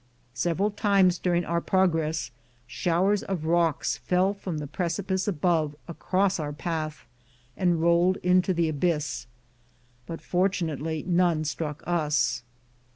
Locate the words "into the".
8.23-8.67